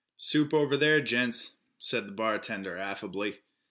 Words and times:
"Soup 0.17 0.51
over 0.51 0.75
there, 0.77 0.99
gents," 0.99 1.59
said 1.77 2.07
the 2.07 2.11
bartender 2.11 2.75
affably. 2.75 3.37